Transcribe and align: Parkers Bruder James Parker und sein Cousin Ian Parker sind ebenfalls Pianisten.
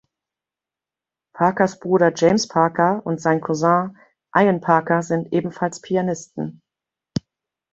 Parkers 1.35 1.75
Bruder 1.77 2.09
James 2.11 2.47
Parker 2.47 3.05
und 3.05 3.21
sein 3.21 3.39
Cousin 3.39 3.95
Ian 4.35 4.59
Parker 4.59 5.03
sind 5.03 5.31
ebenfalls 5.31 5.79
Pianisten. 5.79 6.63